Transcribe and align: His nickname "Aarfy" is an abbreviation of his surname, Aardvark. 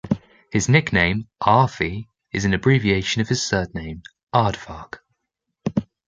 His 0.51 0.67
nickname 0.67 1.27
"Aarfy" 1.43 2.07
is 2.33 2.43
an 2.43 2.55
abbreviation 2.55 3.21
of 3.21 3.27
his 3.29 3.43
surname, 3.45 4.01
Aardvark. 4.33 4.97